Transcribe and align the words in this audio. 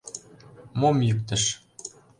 Мом 0.79 0.97
йӱктыш? 1.07 1.43